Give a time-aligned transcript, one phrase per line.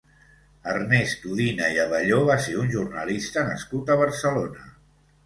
[0.69, 4.65] Ernest Udina i Abelló va ser un jornalista nascut a Barcelona.